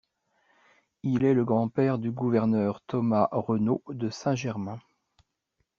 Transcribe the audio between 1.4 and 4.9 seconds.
grand-père du gouverneur Thomas Renault de Saint-Germain.